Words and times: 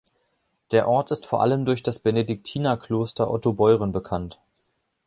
Der 0.71 0.87
Ort 0.87 1.11
ist 1.11 1.27
vor 1.27 1.41
allem 1.43 1.63
durch 1.63 1.83
das 1.83 1.99
Benediktinerkloster 1.99 3.29
Ottobeuren 3.29 3.91
bekannt. 3.91 4.39